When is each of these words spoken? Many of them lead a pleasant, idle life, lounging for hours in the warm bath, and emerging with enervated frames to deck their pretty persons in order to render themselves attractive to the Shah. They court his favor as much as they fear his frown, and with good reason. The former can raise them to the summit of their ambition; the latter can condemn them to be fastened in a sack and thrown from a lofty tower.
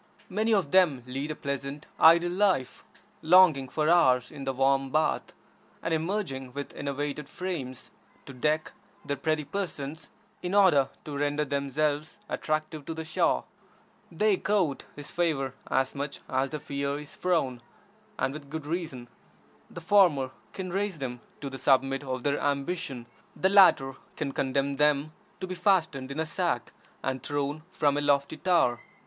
Many 0.29 0.51
of 0.51 0.71
them 0.71 1.03
lead 1.05 1.29
a 1.29 1.35
pleasant, 1.35 1.85
idle 1.99 2.31
life, 2.31 2.83
lounging 3.21 3.69
for 3.69 3.87
hours 3.87 4.31
in 4.31 4.45
the 4.45 4.51
warm 4.53 4.89
bath, 4.89 5.31
and 5.83 5.93
emerging 5.93 6.53
with 6.53 6.73
enervated 6.73 7.29
frames 7.29 7.91
to 8.25 8.33
deck 8.33 8.73
their 9.05 9.15
pretty 9.15 9.43
persons 9.43 10.09
in 10.41 10.55
order 10.55 10.89
to 11.05 11.15
render 11.15 11.45
themselves 11.45 12.17
attractive 12.27 12.83
to 12.87 12.95
the 12.95 13.05
Shah. 13.05 13.43
They 14.11 14.37
court 14.37 14.85
his 14.95 15.11
favor 15.11 15.53
as 15.69 15.93
much 15.93 16.19
as 16.27 16.49
they 16.49 16.57
fear 16.57 16.97
his 16.97 17.15
frown, 17.15 17.61
and 18.17 18.33
with 18.33 18.49
good 18.49 18.65
reason. 18.65 19.07
The 19.69 19.81
former 19.81 20.31
can 20.51 20.71
raise 20.71 20.97
them 20.97 21.21
to 21.41 21.49
the 21.51 21.59
summit 21.59 22.03
of 22.03 22.23
their 22.23 22.39
ambition; 22.39 23.05
the 23.35 23.49
latter 23.49 23.93
can 24.15 24.31
condemn 24.31 24.77
them 24.77 25.13
to 25.41 25.45
be 25.45 25.53
fastened 25.53 26.09
in 26.11 26.19
a 26.19 26.25
sack 26.25 26.73
and 27.03 27.21
thrown 27.21 27.61
from 27.71 27.97
a 27.97 28.01
lofty 28.01 28.37
tower. 28.37 28.79